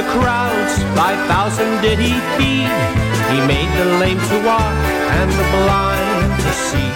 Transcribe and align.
the 0.00 0.08
crowds, 0.16 0.74
five 0.96 1.20
thousand 1.28 1.68
did 1.82 1.98
he 1.98 2.16
feed. 2.36 2.72
He 3.28 3.38
made 3.44 3.68
the 3.76 4.00
lame 4.00 4.16
to 4.16 4.36
walk 4.48 4.76
and 5.20 5.28
the 5.28 5.46
blind 5.60 6.40
to 6.40 6.52
see. 6.52 6.90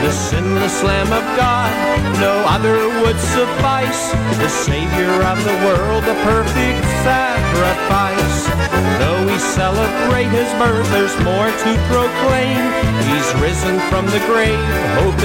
The 0.00 0.12
sinless 0.12 0.82
Lamb 0.82 1.12
of 1.12 1.26
God, 1.36 1.70
no 2.20 2.32
other 2.48 2.78
would 3.02 3.20
suffice. 3.36 4.12
The 4.40 4.48
Savior 4.48 5.12
of 5.28 5.38
the 5.44 5.56
world, 5.66 6.04
the 6.04 6.16
perfect 6.24 6.80
sacrifice. 7.04 8.40
Though 8.96 9.20
we 9.26 9.36
celebrate 9.38 10.32
his 10.32 10.50
birth, 10.56 10.88
there's 10.96 11.16
more 11.28 11.50
to 11.52 11.70
proclaim. 11.92 12.62
He's 13.10 13.28
risen 13.44 13.76
from 13.90 14.06
the 14.06 14.22
grave, 14.30 14.72
hope 14.96 15.20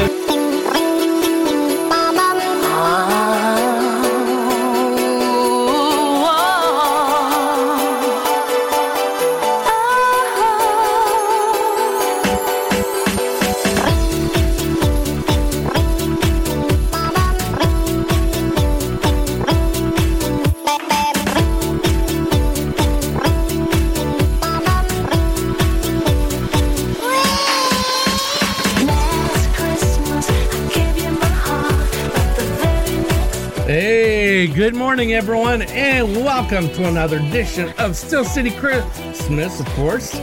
morning, 34.94 35.14
everyone, 35.14 35.64
and 35.64 36.18
welcome 36.18 36.68
to 36.68 36.88
another 36.88 37.18
edition 37.18 37.74
of 37.80 37.96
Steel 37.96 38.24
City 38.24 38.52
Christmas, 38.52 39.60
of 39.60 39.66
course. 39.70 40.14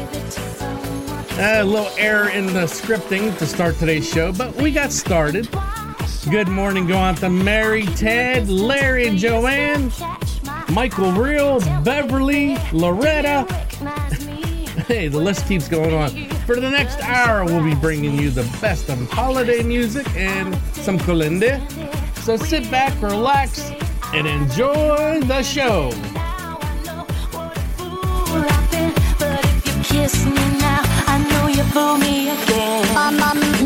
A 1.40 1.64
little 1.64 1.90
error 1.98 2.28
in 2.28 2.46
the 2.46 2.66
scripting 2.66 3.36
to 3.38 3.46
start 3.46 3.74
today's 3.78 4.08
show, 4.08 4.32
but 4.32 4.54
we 4.54 4.70
got 4.70 4.92
started. 4.92 5.48
Good 6.30 6.46
morning, 6.46 6.86
go 6.86 6.96
on 6.96 7.16
to 7.16 7.28
Mary, 7.28 7.82
Ted, 7.82 8.48
Larry, 8.48 9.08
and 9.08 9.18
Joanne, 9.18 9.90
Michael 10.70 11.10
Real, 11.10 11.58
Beverly, 11.82 12.56
Loretta. 12.72 13.48
Hey, 14.86 15.08
the 15.08 15.18
list 15.18 15.46
keeps 15.46 15.68
going 15.68 15.94
on. 15.94 16.10
For 16.46 16.56
the 16.56 16.70
next 16.70 17.00
hour, 17.00 17.44
we'll 17.44 17.62
be 17.62 17.74
bringing 17.76 18.16
you 18.16 18.30
the 18.30 18.42
best 18.60 18.88
of 18.88 18.98
holiday 19.10 19.62
music 19.62 20.08
and 20.16 20.56
some 20.72 20.98
colende. 20.98 21.60
So 22.22 22.36
sit 22.36 22.68
back, 22.72 23.00
relax, 23.00 23.70
and 24.12 24.26
enjoy 24.26 25.20
the 25.20 25.42
show. 25.42 25.90
But 29.18 29.44
if 29.44 29.66
you 29.66 29.82
kiss 29.84 30.24
me 30.24 30.44
now, 30.58 30.82
I 31.06 31.18
know 31.30 31.48
you 31.48 31.62
fool 31.64 31.96
me 31.98 32.30
again. 32.30 32.94
Last 32.94 33.59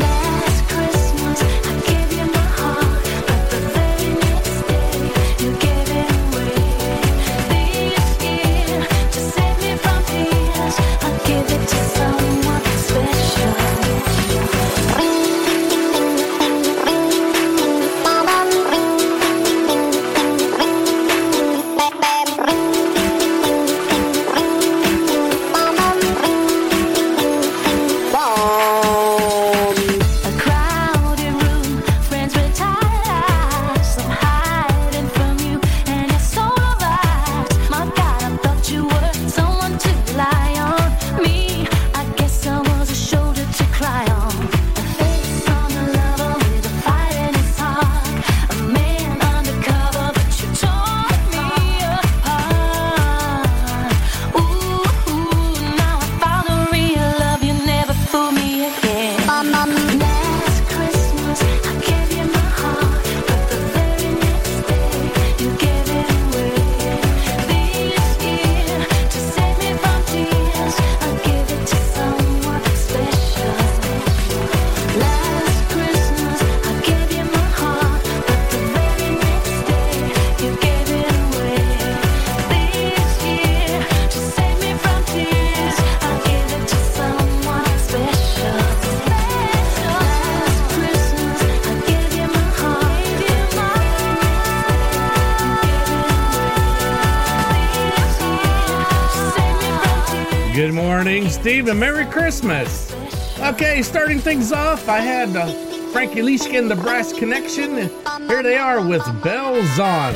Merry 101.73 102.05
Christmas. 102.05 102.93
Okay, 103.39 103.81
starting 103.81 104.19
things 104.19 104.51
off, 104.51 104.87
I 104.87 104.99
had 104.99 105.35
uh, 105.35 105.47
Frankie 105.91 106.21
Leishka 106.21 106.57
and 106.57 106.69
the 106.69 106.75
Brass 106.75 107.13
Connection. 107.13 107.89
Here 108.27 108.43
they 108.43 108.57
are 108.57 108.85
with 108.85 109.03
Bells 109.23 109.79
On. 109.79 110.13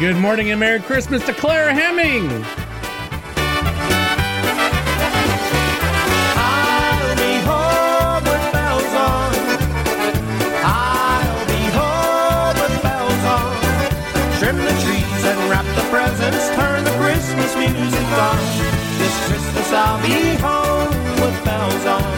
Good 0.00 0.16
morning 0.16 0.50
and 0.50 0.58
Merry 0.58 0.80
Christmas 0.80 1.22
to 1.26 1.34
Clara 1.34 1.74
Hemming. 1.74 2.69
Music. 17.68 18.08
This 18.96 19.16
Christmas 19.28 19.68
I'll 19.72 20.00
be 20.00 20.16
home 20.40 20.88
with 21.20 21.36
bells 21.44 21.84
on. 21.84 22.08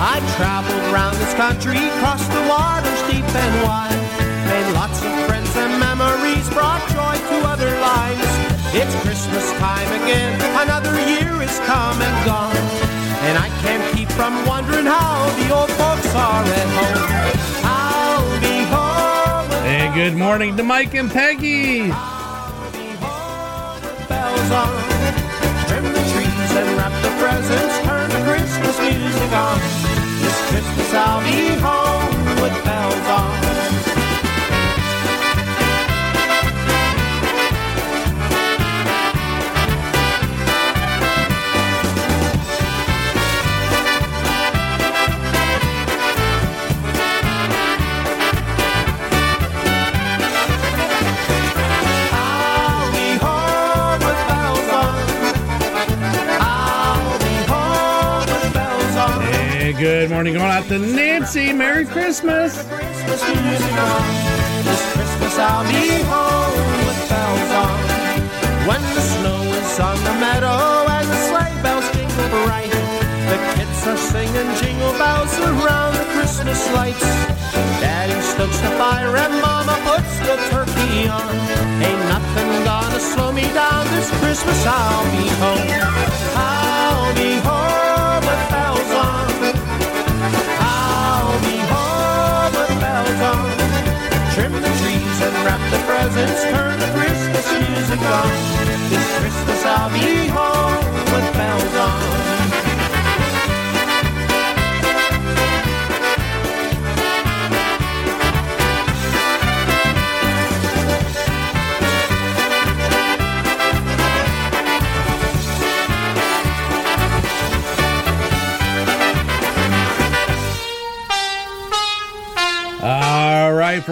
I've 0.00 0.24
traveled 0.36 0.80
round 0.92 1.16
this 1.20 1.34
country, 1.34 1.76
crossed 2.00 2.32
the 2.32 2.40
waters 2.48 3.00
deep 3.04 3.24
and 3.24 3.54
wide. 3.68 4.00
Made 4.48 4.72
lots 4.72 5.04
of 5.04 5.12
friends 5.28 5.54
and 5.56 5.78
memories, 5.78 6.48
brought 6.56 6.80
joy 6.88 7.20
to 7.20 7.36
other 7.52 7.68
lives. 7.84 8.24
It's 8.72 8.94
Christmas 9.04 9.44
time 9.60 9.88
again, 10.02 10.32
another 10.56 10.96
year 11.04 11.42
is 11.42 11.58
come 11.68 12.00
and 12.00 12.16
gone. 12.24 12.56
And 13.28 13.36
I 13.36 13.48
can't 13.60 13.84
keep 13.94 14.08
from 14.08 14.32
wondering 14.46 14.86
how 14.86 15.28
the 15.36 15.52
old 15.52 15.70
folks 15.76 16.14
are 16.16 16.44
at 16.44 16.68
home. 16.80 17.04
I'll 17.68 18.40
be 18.40 18.56
home 18.72 19.52
And 19.68 19.94
good 19.94 20.16
morning 20.16 20.56
to 20.56 20.62
Mike 20.62 20.94
and 20.94 21.10
Peggy. 21.10 21.92
Trim 24.50 25.84
the 25.84 26.04
trees 26.10 26.50
and 26.56 26.76
wrap 26.76 26.90
the 27.02 27.10
presents, 27.20 27.78
turn 27.86 28.10
the 28.10 28.18
Christmas 28.28 28.80
music 28.80 29.32
on. 29.32 29.60
This 30.22 30.50
Christmas 30.50 30.92
I'll 30.92 31.22
be 31.22 31.54
home 31.60 32.42
with 32.42 32.64
bells 32.64 33.06
on. 33.06 33.49
Good 59.80 60.10
morning 60.10 60.34
going 60.34 60.44
out 60.44 60.68
to 60.68 60.78
Nancy. 60.78 61.54
Merry 61.54 61.86
Christmas. 61.86 62.52
This 62.54 63.24
Christmas 64.92 65.38
I'll 65.40 65.64
be 65.64 66.04
home 66.04 66.52
with 66.84 67.00
bells 67.08 67.50
on. 67.64 67.80
When 68.68 68.82
the 68.92 69.00
snow 69.00 69.40
is 69.40 69.80
on 69.80 69.96
the 70.04 70.12
meadow 70.20 70.84
and 70.84 71.08
the 71.08 71.16
sleigh 71.32 71.56
bells 71.64 71.88
jingle 71.96 72.28
bright, 72.44 72.68
the 73.32 73.40
kids 73.56 73.80
are 73.88 73.96
singing 73.96 74.52
jingle 74.60 74.92
bells 75.00 75.32
around 75.48 75.96
the 75.96 76.04
Christmas 76.12 76.60
lights. 76.76 77.08
Daddy 77.80 78.20
stokes 78.20 78.60
the 78.60 78.68
fire 78.76 79.16
and 79.16 79.32
Mama 79.40 79.80
puts 79.88 80.12
the 80.28 80.36
turkey 80.52 81.08
on. 81.08 81.32
Ain't 81.80 82.04
nothing 82.12 82.50
gonna 82.68 83.00
slow 83.00 83.32
me 83.32 83.48
down 83.56 83.88
this 83.96 84.12
Christmas. 84.20 84.60
I'll 84.66 85.08
be 85.16 85.24
home. 85.40 85.72
I'll 86.36 87.14
be 87.16 87.32
home 87.48 88.20
with 88.28 88.44
bells 88.52 88.92
on. 88.92 88.99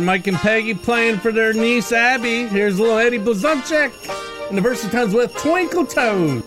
Mike 0.00 0.26
and 0.26 0.36
Peggy 0.36 0.74
playing 0.74 1.18
for 1.18 1.32
their 1.32 1.52
niece 1.52 1.92
Abby, 1.92 2.46
here's 2.46 2.78
little 2.78 2.98
Eddie 2.98 3.18
Blazonczyk. 3.18 3.92
And 4.48 4.56
the 4.56 4.62
Versatones 4.62 5.14
with 5.14 5.34
Twinkle 5.36 5.86
Toes. 5.86 6.42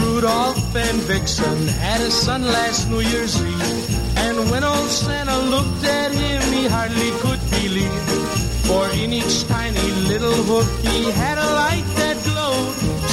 Rudolph 0.00 0.76
and 0.76 0.98
Vixen 1.02 1.68
had 1.68 2.00
a 2.00 2.10
son 2.10 2.42
last 2.42 2.88
New 2.88 3.00
Year's 3.00 3.40
Eve. 3.42 4.18
And 4.18 4.50
when 4.50 4.64
old 4.64 4.88
Santa 4.88 5.38
looked 5.38 5.84
at 5.84 6.12
him, 6.12 6.40
he 6.52 6.66
hardly 6.66 7.10
could 7.20 7.40
believe. 7.50 7.92
For 8.66 8.88
in 8.92 9.12
each 9.12 9.46
tiny 9.48 9.90
little 10.08 10.32
hook, 10.32 10.68
he 10.80 11.10
had 11.10 11.38
a 11.38 11.50
light. 11.54 11.93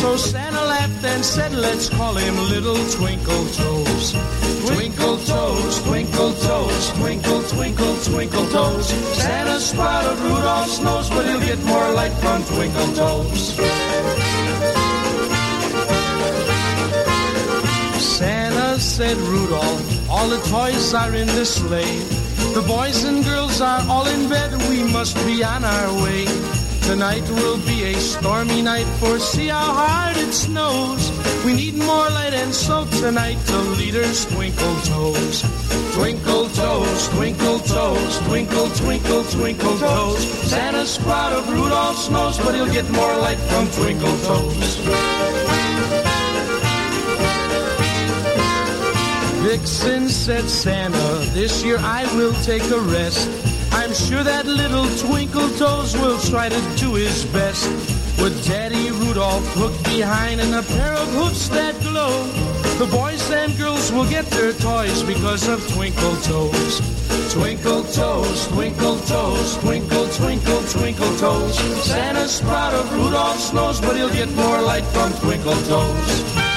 So 0.01 0.17
Santa 0.17 0.65
laughed 0.65 1.05
and 1.05 1.23
said, 1.23 1.53
Let's 1.53 1.87
call 1.87 2.15
him 2.15 2.35
Little 2.49 2.81
Twinkle 2.89 3.45
Toes. 3.53 4.13
Twinkle 4.65 5.17
toes, 5.19 5.81
twinkle 5.83 6.33
toes, 6.33 6.91
twinkle, 6.93 7.43
twinkle, 7.43 7.95
twinkle 7.97 8.47
toes. 8.47 8.87
Santa 9.21 9.51
of 10.09 10.23
Rudolph's 10.23 10.79
nose, 10.79 11.07
but 11.11 11.27
he'll 11.27 11.39
get 11.41 11.59
more 11.65 11.91
light 11.91 12.13
from 12.13 12.43
Twinkle 12.45 12.91
Toes. 12.93 13.53
Santa 18.01 18.79
said, 18.79 19.17
Rudolph, 19.17 20.09
all 20.09 20.27
the 20.29 20.41
toys 20.49 20.95
are 20.95 21.13
in 21.13 21.27
the 21.27 21.45
sleigh. 21.45 21.99
The 22.55 22.63
boys 22.67 23.03
and 23.03 23.23
girls 23.23 23.61
are 23.61 23.81
all 23.87 24.07
in 24.07 24.27
bed, 24.27 24.51
we 24.67 24.83
must 24.91 25.15
be 25.27 25.43
on 25.43 25.63
our 25.63 26.03
way. 26.03 26.25
Tonight 26.81 27.27
will 27.29 27.57
be 27.65 27.83
a 27.83 27.93
stormy 27.95 28.61
night, 28.61 28.85
for 28.99 29.19
see 29.19 29.47
how 29.47 29.73
hard 29.73 30.17
it 30.17 30.33
snows. 30.33 31.11
We 31.45 31.53
need 31.53 31.75
more 31.75 32.09
light, 32.09 32.33
and 32.33 32.53
so 32.53 32.85
tonight 32.99 33.37
the 33.45 33.61
leaders 33.79 34.25
twinkle 34.25 34.75
toes. 34.81 35.41
Twinkle 35.93 36.49
toes, 36.49 37.09
twinkle 37.09 37.59
toes, 37.59 38.19
twinkle, 38.27 38.69
twinkle, 38.69 39.23
twinkle 39.23 39.77
toes. 39.77 40.23
Santa's 40.49 40.97
proud 40.97 41.33
of 41.33 41.47
Rudolph's 41.49 42.09
nose, 42.09 42.37
but 42.39 42.55
he'll 42.55 42.71
get 42.71 42.89
more 42.91 43.15
light 43.17 43.39
from 43.39 43.67
twinkle 43.71 44.17
toes. 44.27 44.77
Vixen 49.43 50.07
said, 50.07 50.47
Santa, 50.49 51.29
this 51.33 51.63
year 51.63 51.77
I 51.79 52.05
will 52.15 52.33
take 52.43 52.63
a 52.71 52.79
rest. 52.79 53.50
I'm 53.71 53.93
sure 53.93 54.23
that 54.23 54.45
little 54.45 54.85
Twinkle 54.97 55.49
Toes 55.57 55.95
will 55.97 56.19
try 56.19 56.49
to 56.49 56.61
do 56.77 56.95
his 56.95 57.25
best. 57.25 57.65
With 58.21 58.45
Daddy 58.45 58.91
Rudolph 58.91 59.45
hooked 59.55 59.83
behind 59.85 60.41
and 60.41 60.53
a 60.53 60.61
pair 60.61 60.93
of 60.93 61.07
hoofs 61.13 61.49
that 61.49 61.79
glow, 61.81 62.23
the 62.77 62.85
boys 62.91 63.31
and 63.31 63.57
girls 63.57 63.91
will 63.91 64.07
get 64.09 64.25
their 64.27 64.53
toys 64.53 65.01
because 65.03 65.47
of 65.47 65.59
Twinkle 65.73 66.15
Toes. 66.17 66.81
Twinkle 67.33 67.83
Toes, 67.83 68.47
Twinkle 68.49 68.99
Toes, 68.99 69.57
Twinkle, 69.57 70.07
Twinkle, 70.09 70.61
Twinkle 70.63 71.17
Toes. 71.17 71.57
Santa's 71.85 72.41
proud 72.41 72.73
of 72.73 72.91
Rudolph's 72.93 73.53
nose, 73.53 73.79
but 73.79 73.95
he'll 73.95 74.13
get 74.13 74.29
more 74.35 74.61
light 74.61 74.85
from 74.85 75.11
Twinkle 75.13 75.55
Toes. 75.63 76.50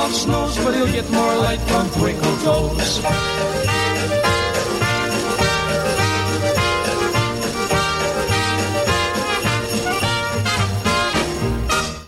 Of 0.00 0.10
Rudolph's 0.10 0.26
nose, 0.26 0.58
but 0.64 0.74
he'll 0.74 0.86
get 0.86 1.08
more 1.10 1.36
light 1.36 1.60
from 1.60 1.88
twinkle 1.90 2.36
toes. 2.38 3.00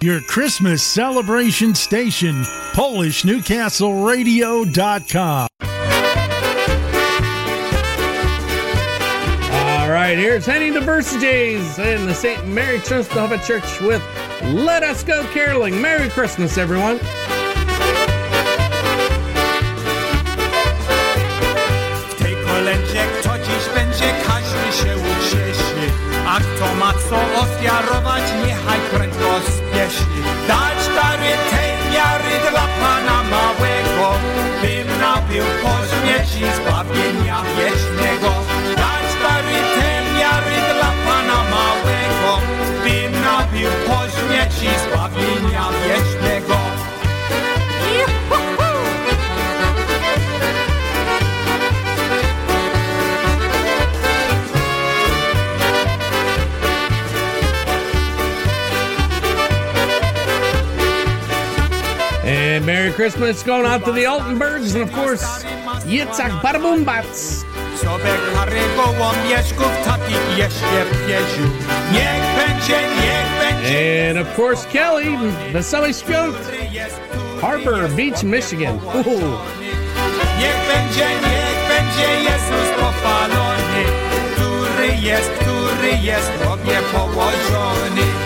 Your 0.03 0.21
Christmas 0.23 0.83
celebration 0.83 1.77
station, 1.77 2.43
PolishNewcastleRadio.com. 2.73 5.49
All 9.53 9.91
right, 9.91 10.17
here's 10.19 10.45
Henny 10.45 10.71
Diversities 10.71 11.79
in 11.79 12.07
the 12.07 12.15
St. 12.15 12.49
Mary 12.49 12.81
Jehovah 12.81 13.39
Church 13.39 13.81
with 13.81 14.03
Let 14.43 14.83
Us 14.83 15.05
Go 15.05 15.23
Caroling. 15.33 15.81
Merry 15.81 16.09
Christmas, 16.09 16.59
everyone. 16.59 16.99
Śmierci 36.43 36.63
zbawienia 36.63 37.43
wiecznego. 37.57 38.35
Dać 38.77 39.07
miary 40.19 40.57
dla 40.75 40.93
Pana 41.07 41.45
Małego, 41.51 42.41
śmierci 44.11 44.69
zbawienia 44.87 45.69
wiecznego. 45.87 46.55
And 62.25 62.65
Merry 62.65 62.93
Christmas 62.93 63.43
going 63.43 63.67
out 63.67 63.85
to 63.85 63.93
the 63.93 64.05
Altenbergs 64.05 64.75
and, 64.75 64.83
of 64.83 64.93
course, 64.93 65.45
Badaboom 66.43 66.85
Bats. 66.85 67.45
Sobie 67.77 68.13
karę 68.35 68.61
gołąbieszków 68.77 69.71
takich 69.85 70.39
jeszcze 70.39 70.85
w 70.91 71.07
pieziu. 71.07 71.49
Niech 71.93 72.23
będzie, 72.37 72.77
niech 73.03 73.29
będzie. 73.41 74.11
And, 74.11 74.29
of 74.29 74.39
course, 74.39 74.69
Kelly, 74.73 75.33
Wesoły 75.53 75.95
Świąt, 75.95 76.37
Harbor 77.41 77.89
Beach, 77.89 78.23
Michigan. 78.23 78.75
Ooh. 78.75 79.07
Niech 80.39 80.59
będzie, 80.69 81.07
niech 81.09 81.69
będzie 81.69 82.23
Jezus 82.23 82.69
pochwalony, 82.81 83.85
który 84.35 84.87
jest, 84.97 85.31
który 85.31 85.91
jest 86.03 86.31
w 86.31 86.93
położony. 86.93 88.22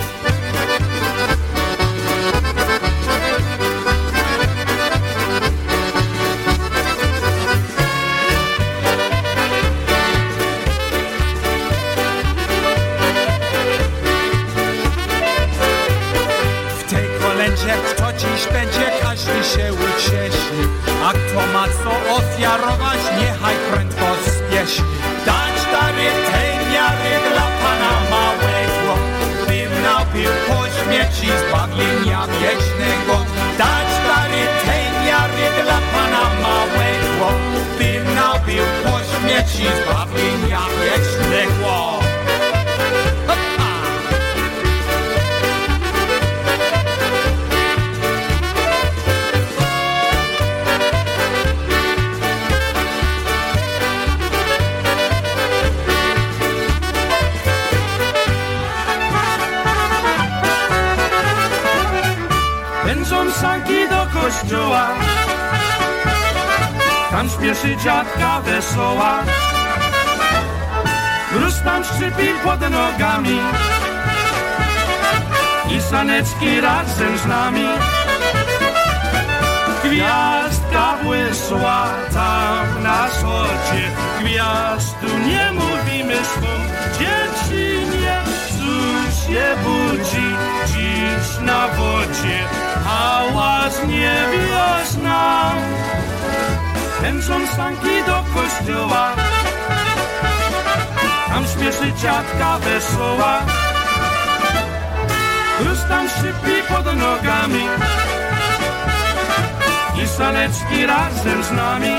A 21.06 21.12
kto 21.12 21.42
ma 21.54 21.64
co 21.70 21.92
ofiarować, 22.16 23.02
niechaj 23.20 23.56
prędko 23.70 24.06
spieszy. 24.26 24.82
Dać 25.26 25.56
dary 25.72 26.08
tej 26.30 26.52
miary 26.72 27.12
dla 27.30 27.46
Pana 27.62 27.92
małego, 28.10 28.92
bym 29.46 29.82
napił 29.82 30.30
po 30.48 30.58
śmierci 30.76 31.28
zbawienia 31.42 32.20
wiecznego. 32.26 33.14
Dać 33.58 33.90
dary 34.06 34.42
tej 34.66 34.84
miary 35.06 35.46
dla 35.64 35.78
Pana 35.92 36.25
małego, 36.42 37.28
bym 37.78 38.14
napił 38.14 38.64
po 38.84 38.94
śmierci 39.10 39.64
zbawienia 39.78 40.36
śpieszy 67.47 67.76
dziadka 67.76 68.41
wesoła. 68.41 69.23
Mróz 71.33 71.62
tam 71.65 71.85
szczypi 71.85 72.29
pod 72.45 72.61
nogami 72.61 73.38
I 75.71 75.81
saneczki 75.81 76.61
razem 76.61 77.19
z 77.19 77.26
nami. 77.26 77.67
Gwiazdka 79.85 80.97
błysła 81.03 81.88
tam 82.15 82.83
na 82.83 83.09
wschodzie 83.09 83.91
Gwiazdu 84.21 85.19
nie 85.26 85.53
mówimy 85.53 86.17
swą. 86.25 86.47
Dziewczynie, 86.99 88.23
cóż 88.49 89.31
je 89.35 89.57
budzi 89.65 90.29
dziś 90.67 91.41
na 91.41 91.69
wodzie. 91.69 92.38
Hałas 92.85 93.81
niewiosna 93.87 95.53
Pędzą 97.06 97.46
sanki 97.56 98.04
do 98.06 98.25
kościoła. 98.34 99.14
Tam 101.28 101.44
śpieszy 101.46 101.92
dziadka 102.02 102.58
wesoła. 102.58 103.38
Gruz 105.60 105.78
tam 105.88 106.08
szczypi 106.08 106.62
pod 106.68 106.86
nogami. 106.86 107.64
I 110.02 110.08
saneczki 110.08 110.86
razem 110.86 111.44
z 111.44 111.50
nami 111.50 111.92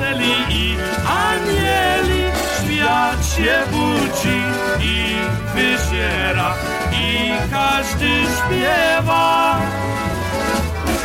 weseli 0.00 0.34
i 0.50 0.76
anieli 1.06 2.22
Świat 2.56 3.26
się 3.26 3.58
budzi 3.70 4.42
i 4.80 5.14
wyziera 5.54 6.54
I 6.92 7.32
każdy 7.50 8.08
śpiewa 8.36 9.58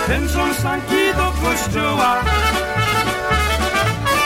Pędzą 0.08 0.54
sanki 0.54 1.14
do 1.18 1.34
kościoła 1.50 2.22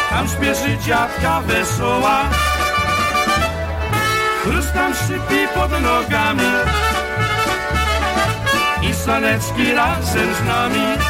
Tam 0.10 0.28
śpieszy 0.28 0.78
dziadka 0.86 1.42
wesoła 1.42 2.24
Chrust 4.44 4.74
tam 4.74 4.94
szczypi 4.94 5.48
pod 5.56 5.72
nogami 5.82 6.52
i 8.90 8.94
saneczki 8.94 9.74
razem 9.74 10.30
z 10.36 10.48
nami. 10.48 11.09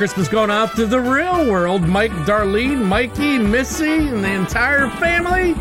Christmas 0.00 0.28
going 0.28 0.50
out 0.50 0.74
to 0.76 0.86
the 0.86 0.98
real 0.98 1.50
world. 1.50 1.82
Mike, 1.82 2.10
Darlene, 2.24 2.86
Mikey, 2.86 3.36
Missy, 3.36 4.08
and 4.08 4.24
the 4.24 4.32
entire 4.32 4.88
family. 4.92 5.52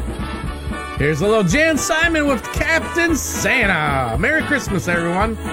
Here's 0.98 1.20
a 1.20 1.28
little 1.28 1.44
Jan 1.44 1.78
Simon 1.78 2.26
with 2.26 2.42
Captain 2.54 3.18
Santa. 3.18 4.18
Merry 4.18 4.42
Christmas, 4.44 4.88
everyone. 4.88 5.36
For 5.36 5.44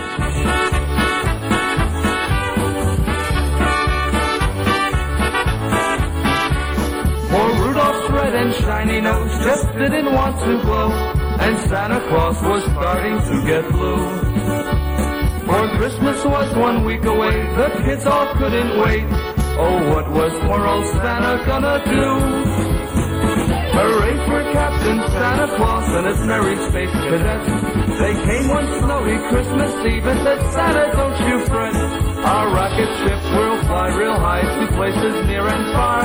Rudolph's 7.59 8.11
red 8.13 8.35
and 8.37 8.55
shiny 8.55 9.01
nose 9.01 9.33
just 9.45 9.67
didn't 9.73 10.15
want 10.15 10.39
to 10.39 10.63
glow, 10.63 10.93
and 11.41 11.59
Santa 11.69 11.99
Claus 12.07 12.41
was 12.41 12.63
starting 12.67 13.19
to 13.19 13.47
get 13.49 13.69
blue. 13.73 14.46
For 15.47 15.69
Christmas 15.79 16.25
was 16.25 16.57
one 16.57 16.85
week 16.85 17.05
away, 17.05 17.37
the 17.55 17.69
kids 17.85 18.05
all 18.05 18.35
couldn't 18.35 18.79
wait. 18.83 19.07
Oh, 19.57 19.95
what 19.95 20.11
was 20.11 20.33
poor 20.43 20.67
old 20.67 20.87
Santa 20.87 21.45
gonna 21.47 21.79
do? 21.87 22.67
Hooray 23.77 24.17
for 24.27 24.43
Captain 24.53 24.99
Santa 25.07 25.47
Claus 25.57 25.89
and 25.95 26.07
his 26.09 26.19
merry 26.27 26.57
space 26.69 26.91
cadets. 26.91 27.47
They 28.01 28.15
came 28.27 28.49
one 28.49 28.67
snowy 28.81 29.19
Christmas 29.31 29.73
Eve 29.87 30.07
and 30.07 30.21
said, 30.27 30.41
Santa, 30.51 30.93
don't 30.97 31.29
you 31.31 31.47
fret. 31.47 31.75
Our 32.27 32.49
rocket 32.51 32.91
ship 32.99 33.23
will 33.37 33.57
fly 33.71 33.95
real 33.97 34.19
high 34.19 34.43
to 34.43 34.67
places 34.75 35.27
near 35.29 35.47
and 35.47 35.73
far. 35.73 36.03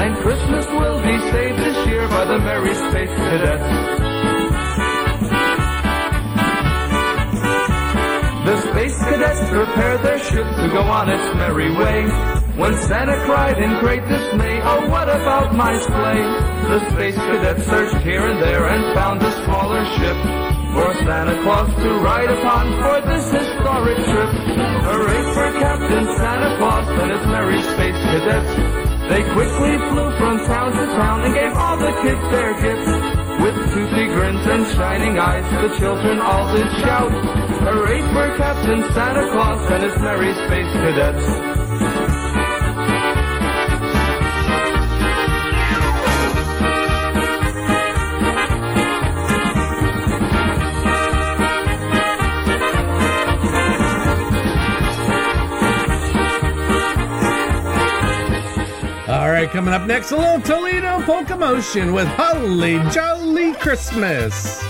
And 0.00 0.16
Christmas 0.16 0.66
will 0.66 0.98
be 1.02 1.18
saved 1.30 1.58
this 1.58 1.86
year 1.88 2.08
by 2.08 2.24
the 2.24 2.38
merry 2.38 2.74
space 2.74 3.14
cadets. 3.14 3.97
The 8.48 8.56
space 8.72 8.96
cadets 8.96 9.40
prepared 9.50 10.00
their 10.00 10.18
ship 10.18 10.48
to 10.56 10.68
go 10.72 10.80
on 10.80 11.10
its 11.10 11.36
merry 11.36 11.68
way. 11.68 12.08
When 12.56 12.74
Santa 12.88 13.20
cried 13.28 13.58
in 13.58 13.78
great 13.80 14.00
dismay, 14.08 14.62
oh 14.62 14.88
what 14.88 15.04
about 15.04 15.54
my 15.54 15.76
sleigh? 15.76 16.24
The 16.72 16.80
space 16.88 17.16
cadets 17.16 17.66
searched 17.66 18.00
here 18.00 18.24
and 18.24 18.40
there 18.40 18.64
and 18.64 18.94
found 18.96 19.20
a 19.20 19.32
smaller 19.44 19.84
ship 20.00 20.16
for 20.72 20.94
Santa 21.04 21.36
Claus 21.42 21.68
to 21.76 21.90
ride 22.00 22.30
upon 22.30 22.72
for 22.80 22.96
this 23.04 23.30
historic 23.30 23.98
trip. 24.08 24.30
Hooray 24.88 25.22
for 25.36 25.48
Captain 25.60 26.06
Santa 26.16 26.56
Claus 26.56 26.88
and 26.88 27.10
his 27.12 27.26
merry 27.28 27.60
space 27.60 28.00
cadets. 28.00 28.52
They 29.12 29.28
quickly 29.36 29.76
flew 29.92 30.08
from 30.16 30.38
town 30.48 30.72
to 30.72 30.86
town 30.96 31.20
and 31.20 31.34
gave 31.34 31.52
all 31.52 31.76
the 31.76 31.92
kids 32.00 32.24
their 32.32 32.56
gifts. 32.64 33.28
With 33.44 33.56
toothy 33.74 34.06
grins 34.08 34.46
and 34.46 34.66
shining 34.68 35.18
eyes, 35.18 35.44
the 35.60 35.78
children 35.78 36.18
all 36.18 36.56
did 36.56 36.66
shout. 36.80 37.47
Hooray 37.60 38.00
for 38.12 38.36
Captain 38.36 38.82
Santa 38.92 39.30
Claus 39.30 39.70
and 39.70 39.82
his 39.82 39.98
merry 39.98 40.32
space 40.34 40.72
cadets. 40.72 41.58
All 59.08 59.30
right, 59.30 59.48
coming 59.50 59.74
up 59.74 59.86
next, 59.86 60.12
a 60.12 60.16
little 60.16 60.40
Toledo 60.40 61.00
Polka 61.02 61.36
Motion 61.36 61.92
with 61.92 62.06
Holly 62.08 62.78
Jolly 62.90 63.52
Christmas. 63.54 64.62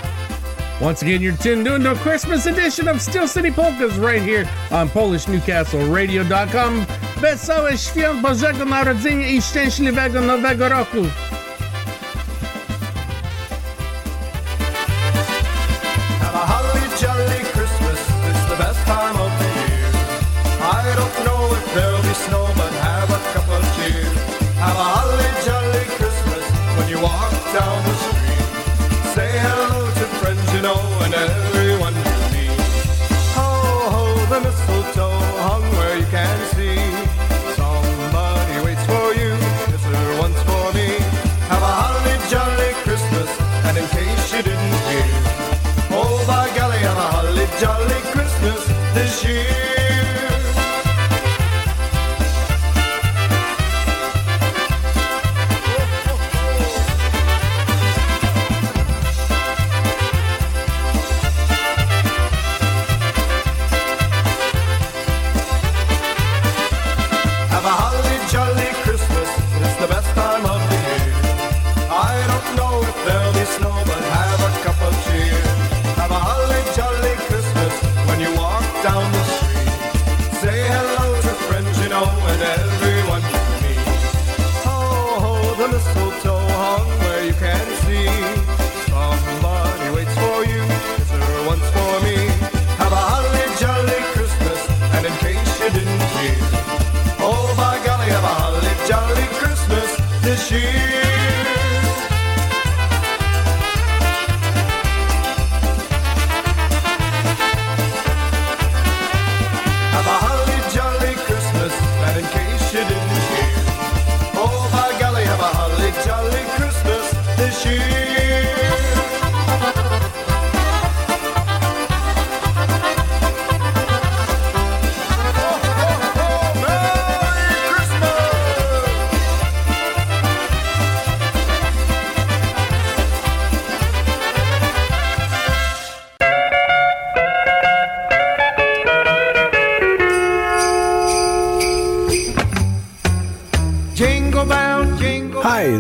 Once 0.81 1.03
again, 1.03 1.21
you're 1.21 1.37
tuned 1.37 1.67
into 1.67 1.91
a 1.91 1.97
Christmas 1.97 2.47
edition 2.47 2.87
of 2.87 3.03
Steel 3.03 3.27
City 3.27 3.51
Polkas 3.51 3.97
right 3.97 4.23
here 4.23 4.49
on 4.71 4.89
PolishNewcastleRadio.com. 4.89 6.87
Wesołe 7.21 7.79
świąt 7.79 8.23
Bożego 8.23 8.65
Narodzenia 8.65 9.29
i 9.29 9.43
szczęśliwego 9.43 10.21
Nowego 10.21 10.69
Roku! 10.69 11.07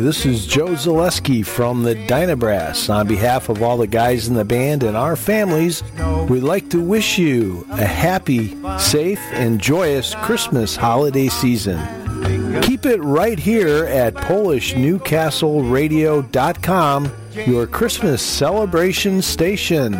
This 0.09 0.25
is 0.25 0.47
Joe 0.47 0.68
Zaleski 0.68 1.44
from 1.44 1.83
the 1.83 1.94
Dynabrass. 1.94 2.88
On 2.88 3.07
behalf 3.07 3.51
of 3.51 3.62
all 3.62 3.77
the 3.77 3.87
guys 3.87 4.27
in 4.27 4.33
the 4.33 4.42
band 4.42 4.83
and 4.83 4.97
our 4.97 5.16
families, 5.16 5.83
we'd 6.31 6.40
like 6.40 6.71
to 6.71 6.81
wish 6.81 7.18
you 7.18 7.66
a 7.73 7.85
happy, 7.85 8.57
safe, 8.79 9.21
and 9.33 9.61
joyous 9.61 10.14
Christmas 10.14 10.77
holiday 10.77 11.29
season. 11.29 11.79
Keep 12.62 12.87
it 12.87 13.03
right 13.03 13.38
here 13.38 13.85
at 13.85 14.14
PolishNewcastleRadio.com, 14.14 17.12
your 17.47 17.66
Christmas 17.66 18.23
celebration 18.23 19.21
station. 19.21 19.92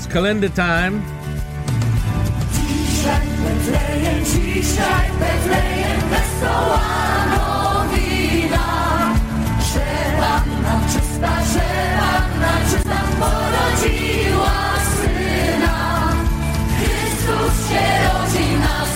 It's 0.00 0.06
calendar 0.06 0.48
time. 0.48 1.02
Dzisiaj 2.56 3.26
dzisiaj 4.34 5.06
wesoła 6.12 6.86
czysta, 10.92 11.32
czysta 12.70 13.00
porodziła 13.20 14.58
Syna. 14.96 15.78
Chrystus 16.76 17.54
się 17.68 17.84
rodzi, 18.04 18.46
nas 18.64 18.92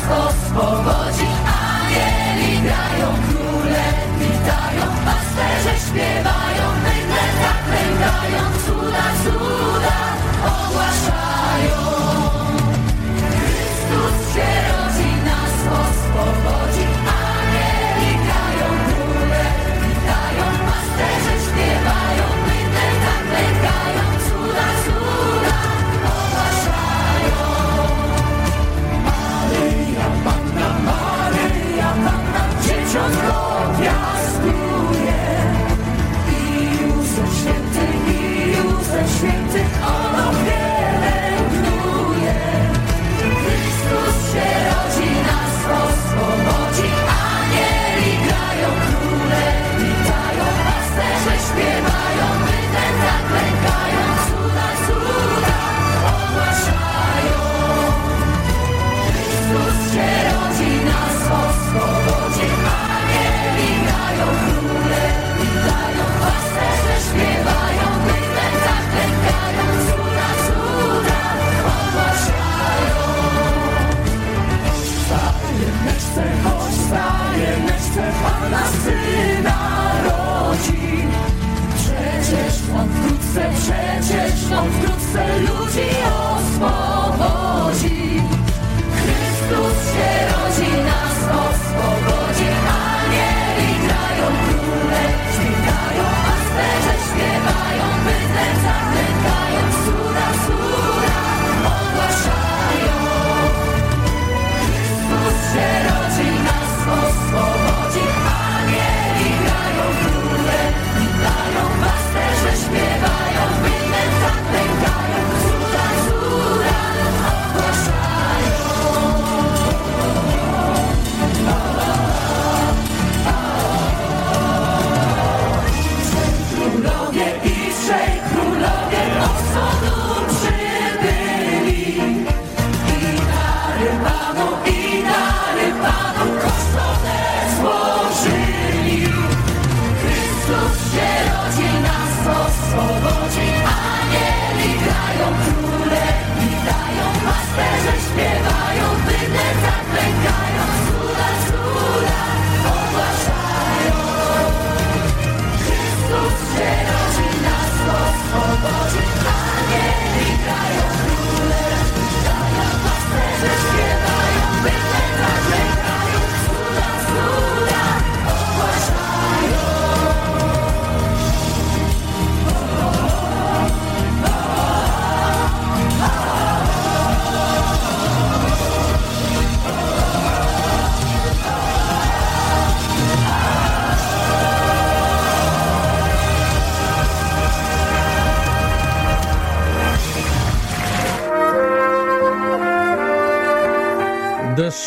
króle 3.26 3.84
witają, 4.18 4.86
pasterze 5.04 5.74
śpiewają, 5.86 6.66
mydle 6.84 7.24
zaklętają, 7.42 8.42
cuda, 8.66 9.04
cuda. 9.24 9.93
ogłaszają 10.46 11.83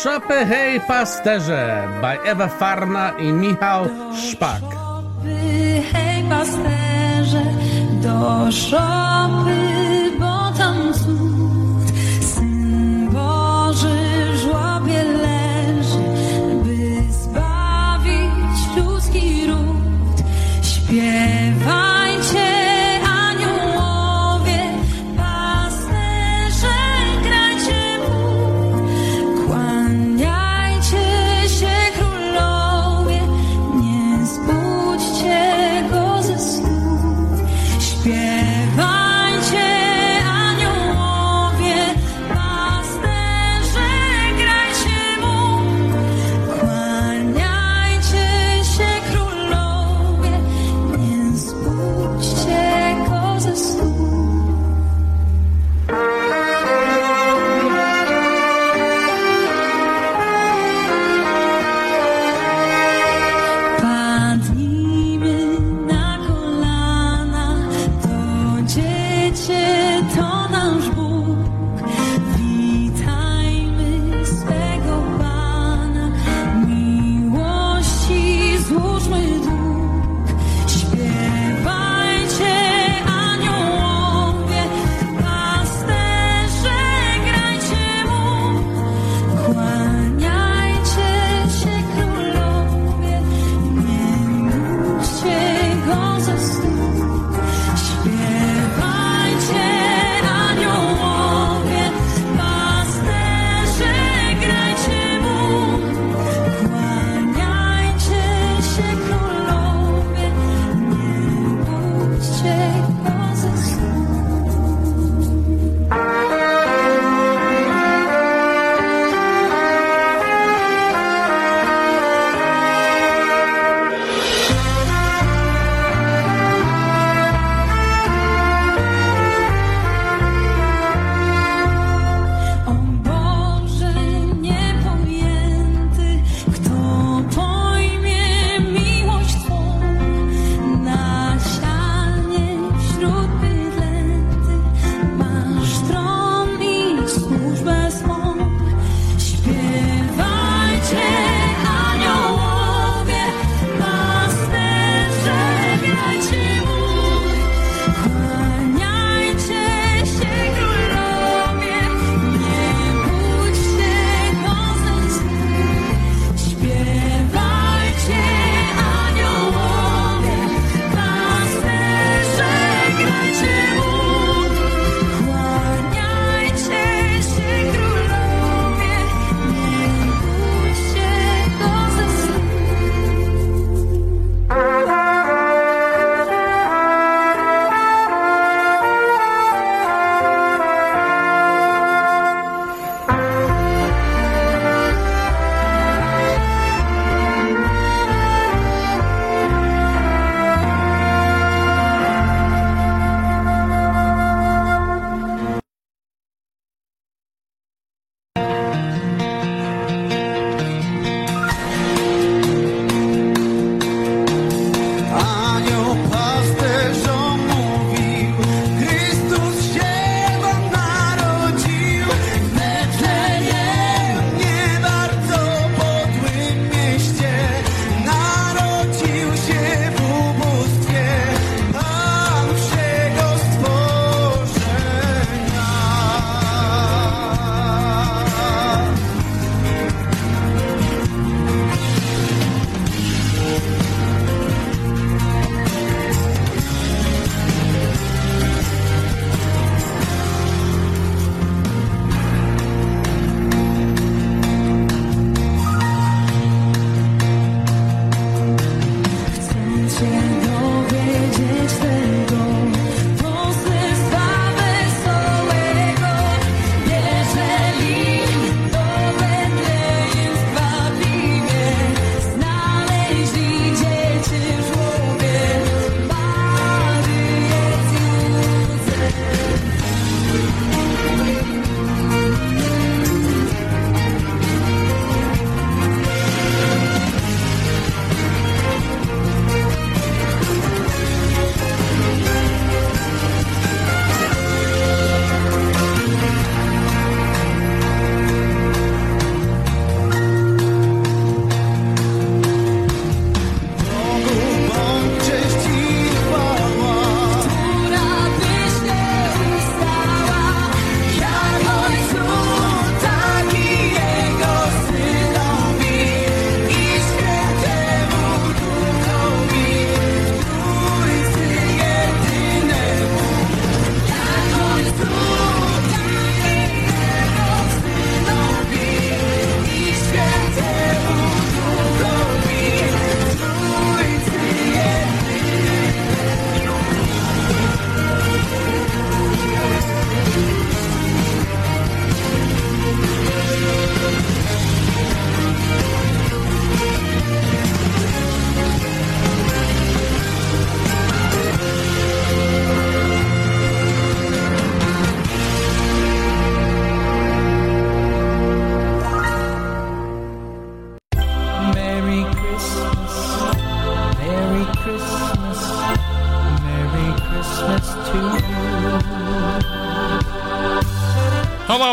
Szopy 0.02 0.46
hej 0.46 0.80
pasterze. 0.80 1.88
By 2.00 2.30
Ewa 2.30 2.48
Farna 2.48 3.12
i 3.18 3.32
Michał 3.32 3.88
Szpak. 4.14 4.60
Do 4.60 4.68
szopy 4.68 5.82
hej 5.92 6.24
pasterze, 6.28 7.42
do 8.02 8.52
szopy. 8.52 9.97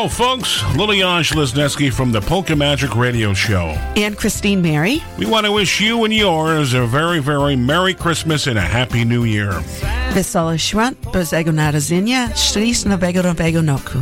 Hello, 0.05 0.35
folks. 0.35 0.61
Liliane 0.75 1.23
Lesneski 1.23 1.91
from 1.91 2.11
the 2.11 2.21
Polka 2.21 2.55
Magic 2.55 2.95
Radio 2.95 3.33
Show. 3.33 3.73
And 3.97 4.15
Christine 4.15 4.61
Mary. 4.61 5.01
We 5.17 5.25
want 5.25 5.47
to 5.47 5.51
wish 5.51 5.81
you 5.81 6.03
and 6.03 6.13
yours 6.13 6.75
a 6.75 6.85
very, 6.85 7.19
very 7.19 7.55
Merry 7.55 7.95
Christmas 7.95 8.45
and 8.45 8.55
a 8.55 8.61
Happy 8.61 9.03
New 9.03 9.23
Year. 9.25 9.63
Wesołe 10.13 10.59
świąt, 10.59 10.97
Bożego 11.13 11.51
Narodzenia, 11.51 12.29
Szczęść 12.35 12.85
Nowego 12.85 13.23
Nowego 13.23 13.61
Roku. 13.61 13.97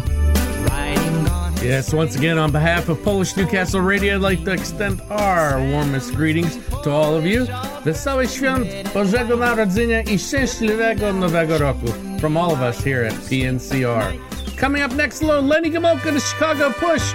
Yes, 1.64 1.94
once 1.94 2.18
again, 2.18 2.38
on 2.38 2.52
behalf 2.52 2.90
of 2.90 3.00
Polish 3.04 3.38
Newcastle 3.38 3.82
Radio, 3.82 4.16
I'd 4.16 4.30
like 4.30 4.44
to 4.44 4.52
extend 4.52 5.02
our 5.10 5.58
warmest 5.72 6.16
greetings 6.16 6.58
to 6.84 6.92
all 6.92 7.16
of 7.16 7.26
you. 7.26 7.48
Wesołe 7.86 8.28
świąt 8.28 8.68
Bożego 8.94 9.38
Narodzenia 9.38 10.02
i 10.02 10.20
Szczęśliwego 10.20 11.14
Nowego 11.14 11.58
Roku 11.58 11.88
from 12.20 12.38
all 12.38 12.52
of 12.52 12.60
us 12.60 12.84
here 12.84 13.08
at 13.08 13.14
PNCR. 13.30 14.33
Coming 14.64 14.82
up 14.82 14.94
next, 14.94 15.22
little 15.22 15.44
Lenny 15.44 15.70
Gomulka 15.70 16.14
the 16.14 16.22
Chicago 16.22 16.72
Push, 16.72 17.12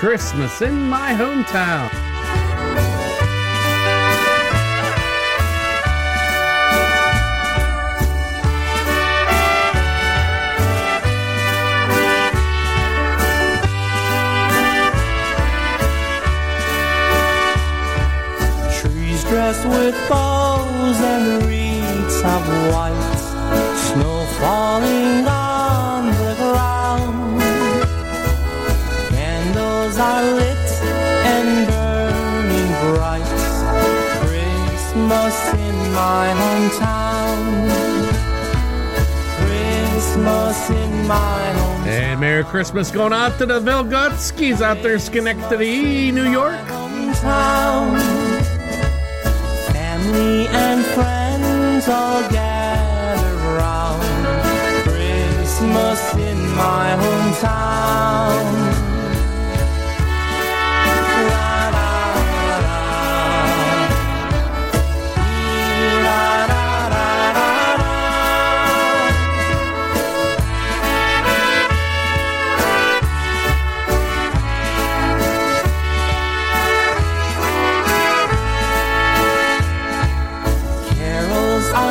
Christmas 0.00 0.62
in 0.62 0.74
my 0.74 1.12
hometown. 1.12 1.88
Trees 18.80 19.22
dressed 19.22 19.68
with 19.68 19.94
bows 20.08 21.00
and 21.00 21.44
wreaths 21.44 22.16
of 22.24 22.48
white, 22.72 23.76
snow 23.76 24.26
falling 24.40 25.28
on 25.28 25.37
Candles 29.98 30.00
are 30.00 30.34
lit 30.34 30.70
and 31.26 31.66
burning 31.66 32.94
bright. 32.94 33.24
Christmas 34.22 35.54
in 35.54 35.92
my 35.92 36.26
hometown. 36.38 37.42
Christmas 39.40 40.70
in 40.70 41.06
my 41.08 41.52
hometown. 41.56 41.86
And 41.86 42.20
Merry 42.20 42.44
Christmas 42.44 42.90
going 42.92 43.12
out 43.12 43.38
to 43.38 43.46
the 43.46 43.60
Vilgotskis 43.60 44.60
out 44.60 44.82
there 44.82 44.98
Schenectady, 45.00 46.12
New 46.12 46.30
York. 46.30 46.58
Hometown. 46.68 47.98
Family 49.72 50.46
and 50.46 50.84
friends 50.86 51.88
all 51.88 52.22
gather 52.30 53.36
round. 53.56 54.02
Christmas 54.84 56.14
in 56.14 56.38
my 56.54 56.96
hometown. 57.00 58.77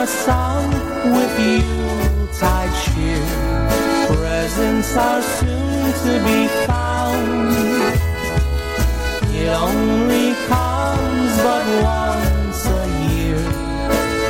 Sung 0.07 0.71
with 1.15 1.37
Yuletide 1.37 2.73
cheer. 2.81 3.27
Presents 4.07 4.95
are 4.95 5.21
soon 5.21 5.91
to 6.03 6.13
be 6.23 6.47
found. 6.65 7.51
It 9.35 9.49
only 9.49 10.33
comes 10.47 11.31
but 11.43 11.65
once 11.83 12.65
a 12.67 12.85
year. 13.11 13.43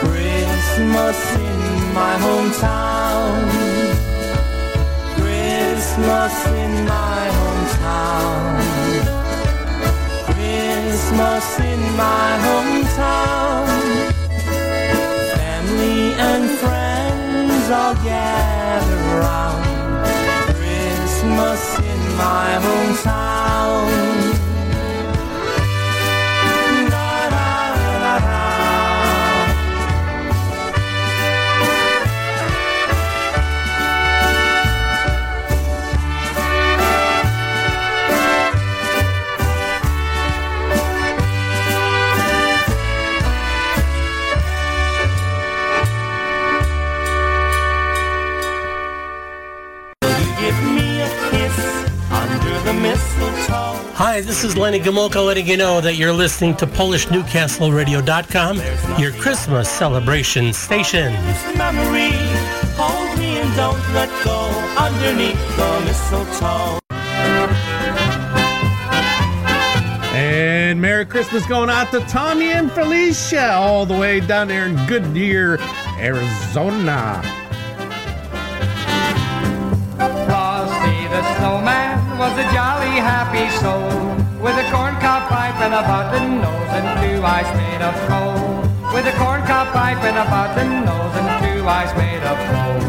Christmas 0.01 1.19
in 1.35 1.93
my 1.93 2.15
hometown. 2.25 3.37
Christmas 5.19 6.35
in 6.63 6.73
my 6.85 7.21
hometown. 7.37 8.57
Christmas 10.25 11.59
in 11.59 11.81
my 11.95 12.29
hometown. 12.45 13.76
And 16.29 16.49
friends 16.59 17.69
all 17.69 17.95
gather 18.03 19.01
round. 19.21 20.05
Christmas 20.55 21.79
in 21.79 22.01
my 22.17 22.49
hometown. 22.63 24.26
Hi, 54.17 54.21
this 54.21 54.43
is 54.43 54.57
Lenny 54.57 54.79
Gomulka 54.79 55.23
letting 55.23 55.45
you 55.45 55.57
know 55.57 55.79
that 55.79 55.93
you're 55.93 56.11
listening 56.11 56.55
to 56.55 56.65
PolishNewcastleRadio.com, 56.65 58.99
your 58.99 59.11
Christmas 59.11 59.69
celebration 59.69 60.53
station. 60.53 61.13
Memory, 61.55 62.09
hold 62.75 63.19
me 63.19 63.37
and 63.37 63.55
don't 63.55 63.77
let 63.93 64.09
go 64.23 64.49
underneath 64.75 65.37
the 65.55 65.81
mistletoe. 65.85 66.79
And 70.15 70.81
Merry 70.81 71.05
Christmas 71.05 71.45
going 71.45 71.69
out 71.69 71.91
to 71.91 71.99
Tommy 72.07 72.53
and 72.53 72.71
Felicia 72.71 73.51
all 73.51 73.85
the 73.85 73.95
way 73.95 74.19
down 74.19 74.47
there 74.47 74.65
in 74.65 74.83
Goodyear, 74.87 75.59
Arizona. 75.99 77.21
Frosty 79.95 81.07
the 81.07 81.37
snowman 81.37 81.97
was 82.17 82.37
a 82.37 82.43
jolly 82.51 82.97
happy 82.97 83.47
soul 83.57 83.87
with 83.87 83.93
a 83.93 84.06
corncob 84.71 85.27
pipe 85.29 85.59
and 85.61 85.73
a 85.73 85.83
button 85.83 86.41
nose 86.41 86.71
and 86.77 86.87
two 87.01 87.21
eyes 87.23 87.49
made 87.55 87.81
of 87.81 87.95
coal. 88.07 88.37
With 88.93 89.05
a 89.07 89.15
corncob 89.19 89.67
pipe 89.73 90.03
and 90.03 90.17
a 90.17 90.25
button 90.29 90.85
nose 90.85 91.13
and 91.19 91.29
two 91.43 91.67
eyes 91.67 91.91
made 91.95 92.23
of 92.23 92.37
coal. 92.51 92.79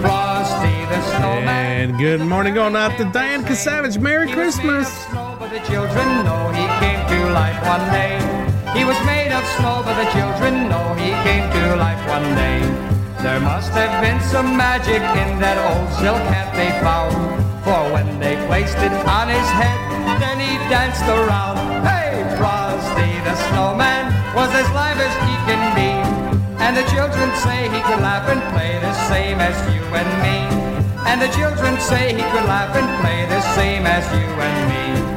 Frosty 0.00 0.76
the 0.92 1.00
snowman. 1.16 1.90
And 1.90 1.98
good 1.98 2.20
morning 2.20 2.54
going 2.54 2.76
out 2.76 2.96
to 2.98 3.04
Diane 3.12 3.44
Kasavage. 3.44 3.98
Merry 3.98 4.30
Christmas. 4.32 4.88
Snow, 5.10 5.36
but 5.38 5.50
the 5.50 5.60
children 5.60 6.06
know 6.24 6.50
he 6.50 6.66
came 6.82 7.00
to 7.12 7.18
life 7.32 7.60
one 7.66 7.86
day. 7.90 8.16
He 8.76 8.84
was 8.84 8.98
made 9.06 9.32
of 9.32 9.44
snow, 9.56 9.82
but 9.84 9.96
the 10.02 10.10
children 10.10 10.68
know 10.68 10.94
he 10.94 11.10
came 11.24 11.46
to 11.50 11.76
life 11.76 12.02
one 12.08 12.28
day. 12.34 12.60
There 13.22 13.40
must 13.40 13.72
have 13.72 14.02
been 14.02 14.20
some 14.20 14.56
magic 14.56 15.02
in 15.02 15.38
that 15.40 15.58
old 15.58 15.88
silk 15.98 16.22
hat 16.30 16.54
they 16.54 16.70
found. 16.84 17.16
For 17.64 17.82
when 17.92 18.20
they 18.20 18.36
placed 18.46 18.78
it 18.78 18.92
on 18.92 19.28
his 19.28 19.48
head, 19.58 19.95
then 20.22 20.38
he 20.40 20.56
danced 20.68 21.04
around. 21.04 21.58
Hey, 21.84 22.22
Frosty 22.38 23.12
the 23.26 23.34
snowman 23.50 24.06
was 24.34 24.50
as 24.54 24.68
live 24.70 24.98
as 24.98 25.14
he 25.26 25.34
can 25.48 25.62
be. 25.74 25.90
And 26.62 26.76
the 26.76 26.86
children 26.94 27.28
say 27.44 27.68
he 27.74 27.80
could 27.82 28.00
laugh 28.00 28.28
and 28.28 28.40
play 28.54 28.78
the 28.78 28.94
same 29.08 29.38
as 29.40 29.56
you 29.74 29.82
and 30.00 30.10
me. 30.24 30.38
And 31.10 31.20
the 31.20 31.28
children 31.38 31.78
say 31.80 32.14
he 32.14 32.22
could 32.32 32.46
laugh 32.46 32.74
and 32.76 32.88
play 33.02 33.26
the 33.26 33.40
same 33.54 33.86
as 33.86 34.04
you 34.14 34.26
and 34.46 34.56
me. 34.70 35.15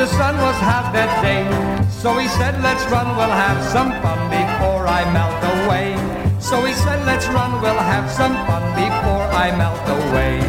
the 0.00 0.06
sun 0.16 0.34
was 0.40 0.56
hot 0.64 0.96
that 0.96 1.12
day. 1.20 1.44
So 1.92 2.16
he 2.16 2.24
said, 2.40 2.56
let's 2.64 2.80
run, 2.88 3.04
we'll 3.20 3.36
have 3.44 3.60
some 3.68 3.92
fun 4.00 4.16
before 4.32 4.88
I 4.88 5.04
melt 5.12 5.36
away. 5.60 5.92
So 6.40 6.64
he 6.64 6.72
said, 6.72 7.04
let's 7.04 7.28
run, 7.28 7.60
we'll 7.60 7.76
have 7.76 8.08
some 8.08 8.32
fun 8.48 8.64
before 8.80 9.28
I 9.28 9.52
melt 9.52 9.84
away. 10.00 10.40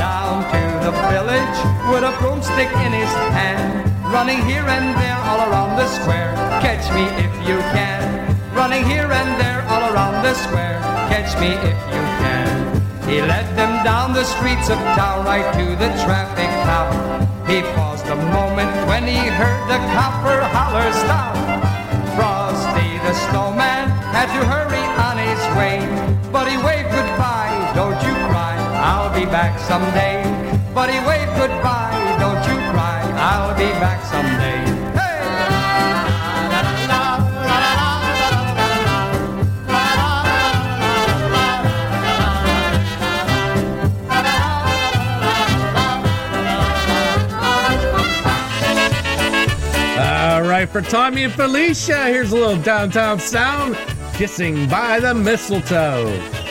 Down 0.00 0.48
to 0.56 0.62
the 0.88 0.92
village 1.12 1.58
with 1.92 2.00
a 2.00 2.16
broomstick 2.16 2.72
in 2.80 2.96
his 2.96 3.12
hand. 3.36 3.84
Running 4.08 4.40
here 4.48 4.64
and 4.64 4.96
there 4.96 5.20
all 5.28 5.44
around 5.52 5.76
the 5.76 5.88
square. 6.00 6.32
Catch 6.64 6.88
me 6.96 7.04
if 7.20 7.32
you 7.44 7.60
can. 7.76 8.00
Running 8.56 8.88
here 8.88 9.12
and 9.12 9.36
there 9.36 9.60
all 9.68 9.84
around 9.92 10.24
the 10.24 10.32
square. 10.32 10.80
Catch 11.12 11.36
me 11.44 11.52
if 11.60 11.78
you 11.92 12.02
can. 12.24 12.56
He 13.04 13.20
led 13.20 13.44
them 13.52 13.84
down 13.84 14.14
the 14.14 14.24
streets 14.24 14.70
of 14.72 14.80
town 14.96 15.26
right 15.28 15.44
to 15.60 15.76
the 15.76 15.92
traffic 16.08 16.48
cop. 16.64 17.21
He 17.46 17.60
paused 17.74 18.06
a 18.06 18.16
moment 18.16 18.70
when 18.88 19.04
he 19.06 19.18
heard 19.18 19.62
the 19.68 19.78
copper 19.92 20.40
holler 20.54 20.90
stop. 20.92 21.34
Frosty 22.16 22.98
the 23.06 23.14
snowman 23.28 23.88
had 24.14 24.26
to 24.36 24.42
hurry 24.46 24.84
on 25.08 25.16
his 25.18 25.42
way, 25.56 25.78
but 26.32 26.48
he 26.48 26.56
waved 26.56 26.90
goodbye, 26.90 27.72
don't 27.74 28.00
you 28.06 28.14
cry, 28.30 28.56
I'll 28.82 29.12
be 29.14 29.26
back 29.26 29.58
someday. 29.58 30.22
But 30.74 30.88
he 30.90 30.98
waved 31.06 31.34
goodbye, 31.36 32.16
don't 32.20 32.42
you 32.48 32.56
cry, 32.72 33.00
I'll 33.18 33.56
be 33.56 33.70
back 33.80 34.00
someday. 34.06 34.71
right, 50.62 50.70
for 50.70 50.82
Tommy 50.90 51.24
and 51.24 51.32
Felicia, 51.32 52.06
here's 52.06 52.32
a 52.32 52.36
little 52.36 52.60
downtown 52.62 53.18
sound 53.18 53.76
kissing 54.14 54.68
by 54.68 55.00
the 55.00 55.14
mistletoe. 55.14 56.41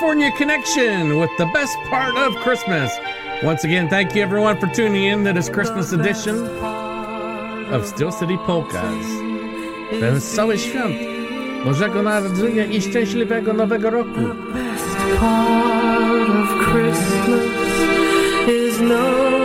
California 0.00 0.32
Connection 0.32 1.18
with 1.18 1.28
the 1.36 1.44
best 1.52 1.76
part 1.90 2.16
of 2.16 2.34
Christmas. 2.36 2.90
Once 3.42 3.64
again, 3.64 3.86
thank 3.86 4.14
you 4.14 4.22
everyone 4.22 4.58
for 4.58 4.66
tuning 4.68 5.04
in 5.04 5.24
to 5.24 5.34
this 5.34 5.50
Christmas 5.50 5.92
edition 5.92 6.36
of 7.70 7.86
Steel 7.86 8.10
City 8.10 8.38
Polkas. 8.46 9.04
Ten 9.90 10.20
cały 10.20 10.58
świąt, 10.58 10.96
Bożego 11.64 12.02
Narodzenia 12.02 12.64
i 12.64 12.82
szczęśliwego 12.82 13.52
Nowego 13.52 13.90
Roku. 13.90 14.20
The 14.20 14.52
best 14.52 15.18
part 15.18 16.30
of 16.30 16.48
Christmas 16.72 17.44
is 18.48 18.80
no 18.80 19.39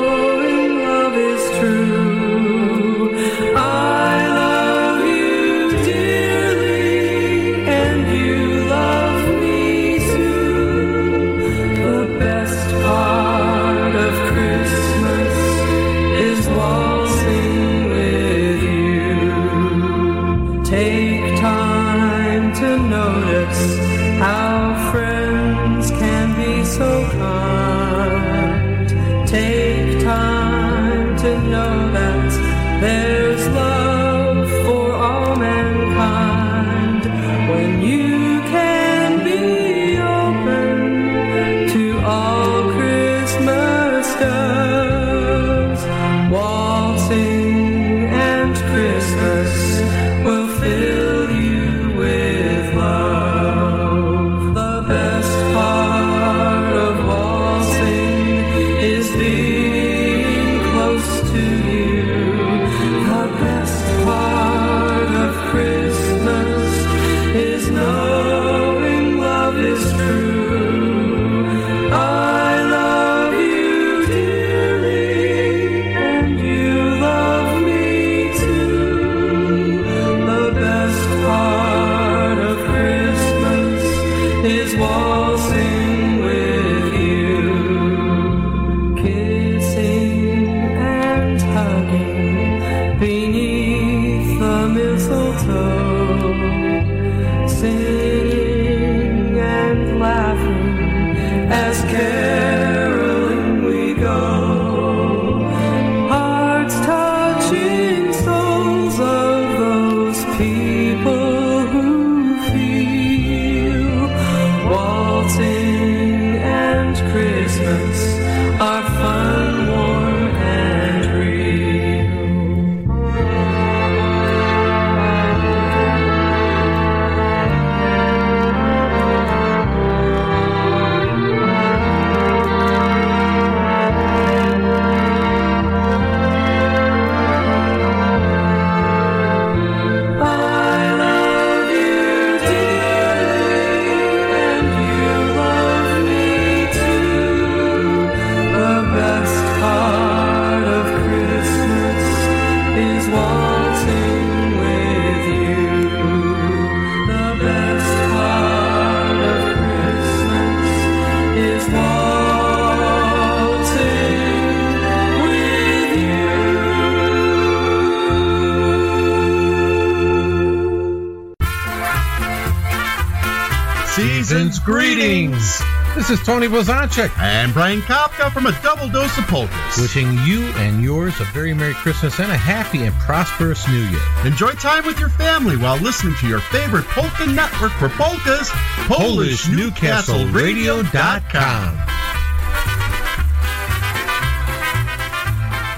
season's 173.96 174.60
greetings. 174.60 175.64
This 175.96 176.10
is 176.10 176.22
Tony 176.24 176.48
Blazonczyk. 176.48 177.18
And 177.18 177.54
Brian 177.54 177.80
Kopka 177.80 178.30
from 178.30 178.46
a 178.46 178.52
double 178.62 178.90
dose 178.90 179.18
of 179.18 179.24
polkas. 179.28 179.78
Wishing 179.80 180.18
you 180.26 180.44
and 180.58 180.84
yours 180.84 181.18
a 181.22 181.24
very 181.26 181.54
Merry 181.54 181.76
Christmas 181.76 182.20
and 182.20 182.30
a 182.30 182.36
happy 182.36 182.84
and 182.84 182.94
prosperous 182.96 183.66
New 183.70 183.80
Year. 183.80 184.02
Enjoy 184.26 184.52
time 184.52 184.86
with 184.86 185.00
your 185.00 185.08
family 185.08 185.56
while 185.56 185.78
listening 185.78 186.14
to 186.16 186.28
your 186.28 186.42
favorite 186.42 186.84
polka 186.88 187.26
network 187.28 187.72
for 187.74 187.88
polkas, 187.88 188.50
PolishNewcastleRadio.com. 188.90 191.80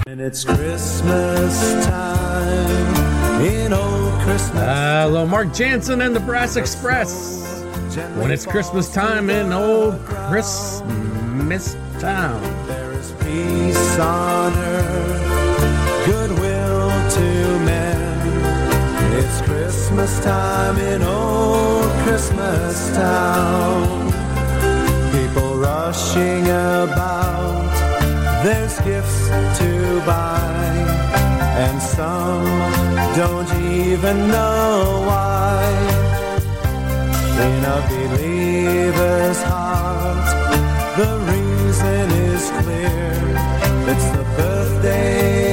And 0.08 0.20
it's 0.20 0.42
Christmas 0.42 1.86
time 1.86 3.42
in 3.42 3.72
old 3.72 4.20
Christmas. 4.22 4.60
Uh, 4.60 5.04
hello, 5.06 5.24
Mark 5.24 5.54
Jansen 5.54 6.00
and 6.00 6.16
the 6.16 6.20
Brass 6.20 6.56
Express. 6.56 7.57
When 7.98 8.30
it's 8.30 8.46
Christmas 8.46 8.92
time 8.92 9.28
in 9.28 9.52
old 9.52 9.98
Christmas 10.04 11.76
town. 11.98 12.40
There 12.66 12.92
is 12.92 13.10
peace 13.24 13.98
on 13.98 14.52
earth, 14.54 16.06
goodwill 16.06 16.90
to 17.10 17.58
men. 17.64 19.14
It's 19.18 19.40
Christmas 19.42 20.20
time 20.22 20.78
in 20.78 21.02
old 21.02 21.90
Christmas 22.04 22.94
town. 22.94 24.12
People 25.12 25.56
rushing 25.58 26.44
about, 26.44 27.72
there's 28.44 28.78
gifts 28.80 29.28
to 29.58 30.02
buy, 30.06 30.52
and 31.58 31.82
some 31.82 32.44
don't 33.16 33.52
even 33.60 34.28
know 34.28 35.02
why. 35.04 35.97
In 37.40 37.64
a 37.64 37.78
believer's 37.88 39.40
heart, 39.42 40.26
the 40.98 41.10
reason 41.32 42.10
is 42.30 42.50
clear. 42.62 43.12
It's 43.92 44.08
the 44.16 44.24
birthday 44.36 45.47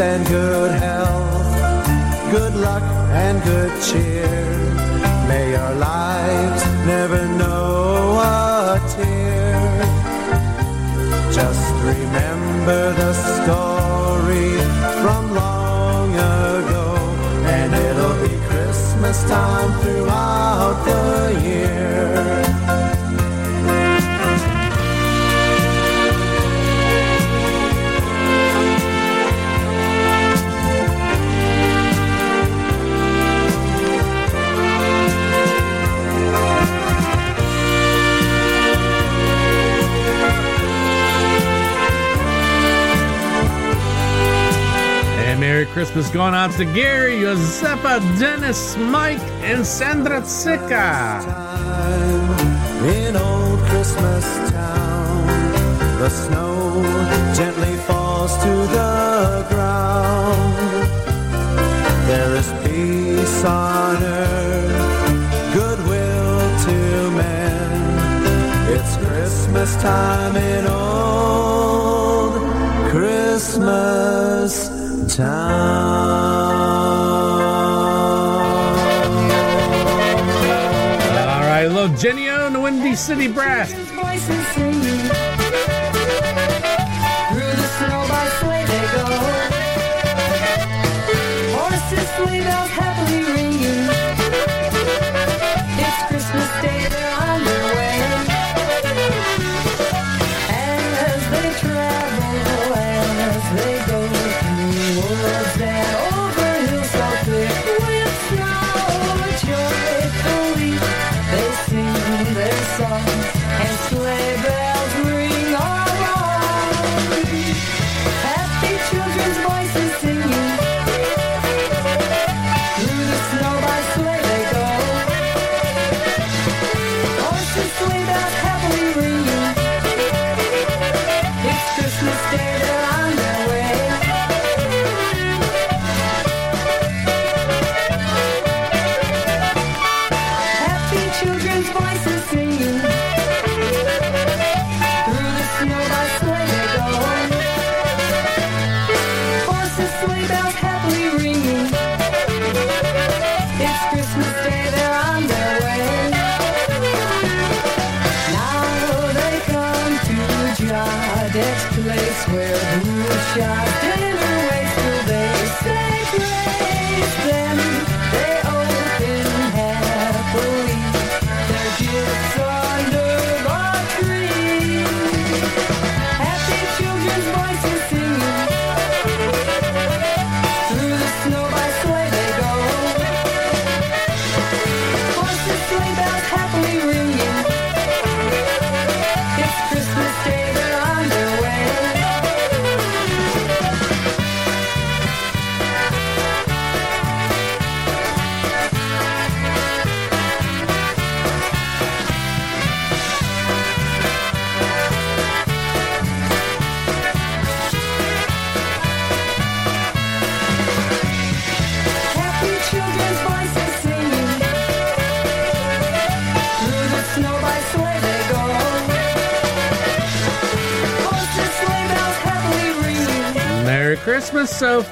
and 0.00 0.26
good 0.26 0.70
health, 0.80 2.30
good 2.30 2.54
luck 2.54 2.82
and 2.82 3.42
good 3.42 3.72
cheer. 3.82 4.28
May 5.26 5.56
our 5.56 5.74
lives 5.74 6.64
never 6.86 7.26
know 7.26 8.20
a 8.20 8.80
tear. 8.94 9.58
Just 11.32 11.72
remember 11.82 12.92
the 12.94 13.07
Christmas 45.78 46.10
going 46.10 46.34
out 46.34 46.50
to 46.54 46.64
Gary, 46.64 47.20
Josefa, 47.20 48.00
Dennis, 48.18 48.76
Mike, 48.76 49.22
and 49.46 49.64
Sandra 49.64 50.22
Zika. 50.22 51.22
in 52.82 53.14
old 53.14 53.60
Christmas 53.60 54.50
town. 54.50 55.26
The 56.00 56.08
snow 56.10 56.82
gently 57.32 57.76
falls 57.86 58.36
to 58.38 58.52
the 58.74 59.46
ground. 59.50 60.88
There 62.08 62.34
is 62.34 62.52
peace 62.66 63.44
on 63.44 64.02
earth, 64.02 65.54
goodwill 65.54 66.40
to 66.64 67.10
men. 67.12 67.70
It's 68.74 68.96
Christmas 68.96 69.76
time 69.76 70.34
in 70.34 70.66
old 70.66 72.32
Christmas 72.90 74.77
town. 75.18 75.28
All 81.28 81.40
right, 81.40 81.66
little 81.66 81.96
Jenny 81.96 82.28
O 82.28 82.48
the 82.50 82.60
Windy 82.60 82.94
City 82.94 83.26
Brass. 83.26 83.72
Horses, 91.50 92.08
sleigh 92.16 92.40
bells 92.40 92.70
happily 92.70 93.37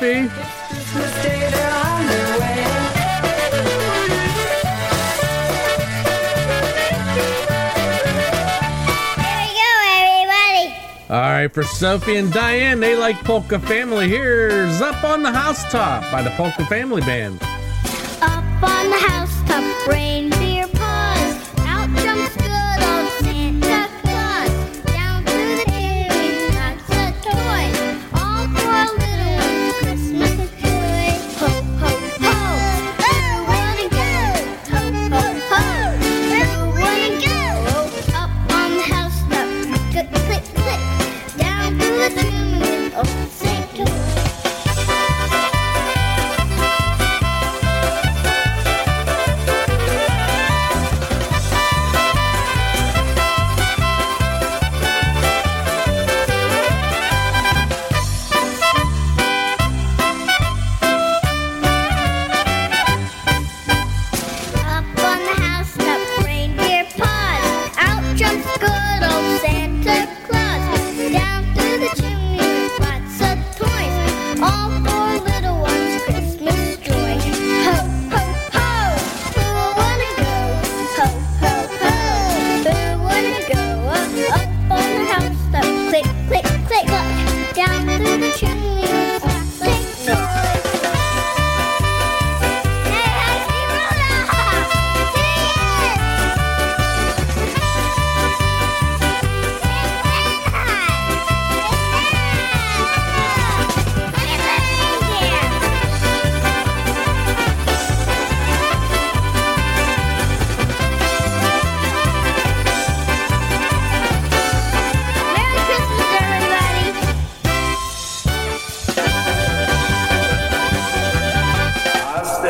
Murphy. 0.01 0.31
All 11.09 11.21
right, 11.21 11.47
for 11.47 11.63
Sophie 11.63 12.17
and 12.17 12.33
Diane, 12.33 12.81
they 12.81 12.97
like 12.97 13.17
Polka 13.25 13.61
Family. 13.61 14.09
Here's 14.09 14.83
Up 14.83 15.05
on 15.05 15.23
the 15.23 15.31
Housetop 15.31 16.11
by 16.11 16.21
the 16.23 16.31
Polka 16.31 16.65
Family 16.67 17.01
Band. 17.03 17.41
Up 18.21 18.63
on 18.63 18.91
the 18.91 18.99
housetop, 18.99 19.87
rain 19.87 20.36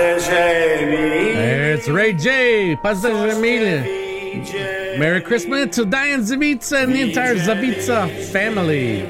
It's 0.09 1.89
Ray 1.89 2.13
J. 2.13 2.77
Pasajermilha. 2.77 4.99
Merry 4.99 5.21
Christmas 5.21 5.75
to 5.77 5.85
Diane 5.85 6.21
Zavitsa 6.21 6.85
and 6.85 6.95
the 6.95 7.03
entire 7.03 7.35
Zavitsa 7.35 8.09
family. 8.33 9.03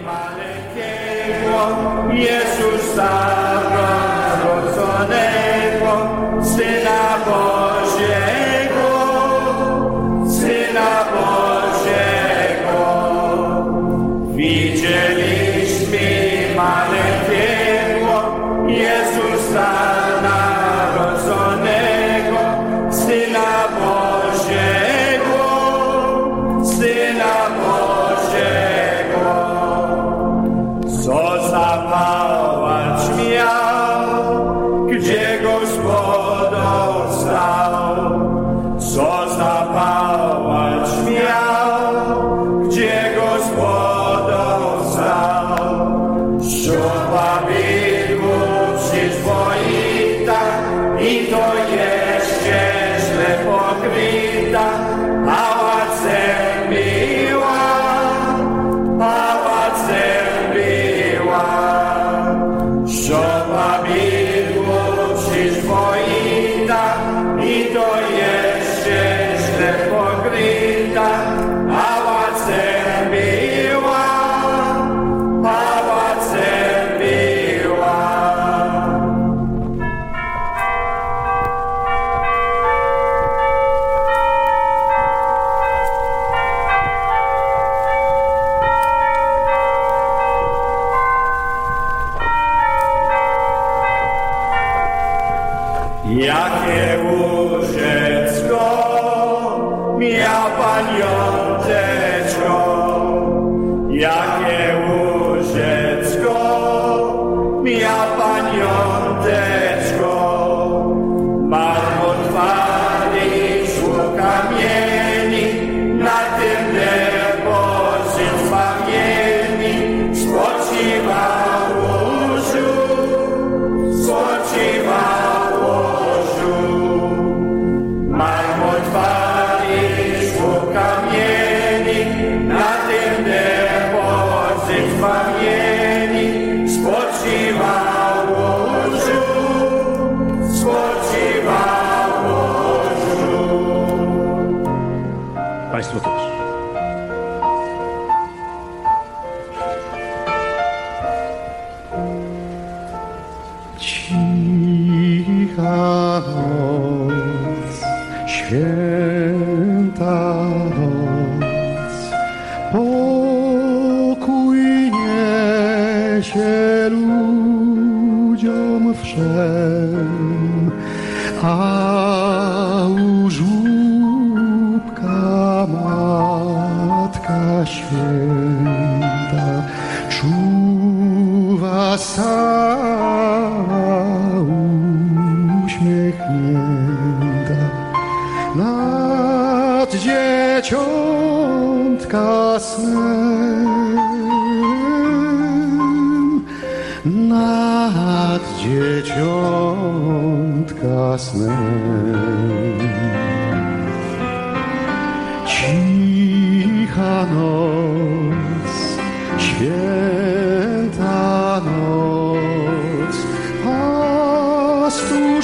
Yeah, 103.96 104.35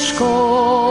pastuszkowie 0.03 0.82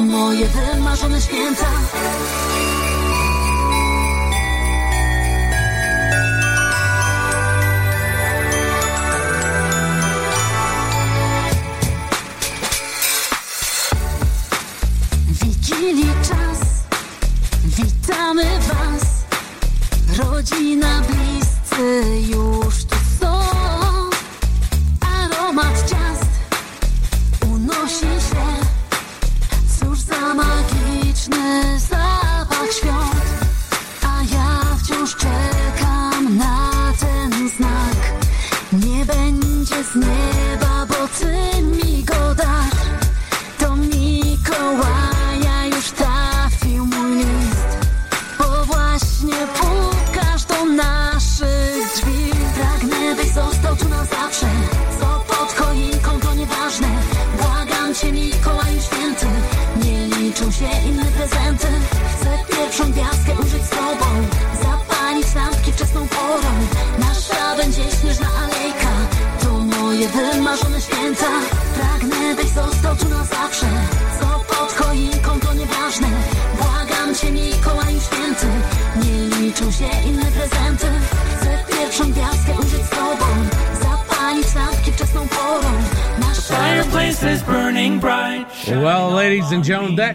moje 0.00 0.46
wymarzone 0.46 1.20
święta 1.20 1.66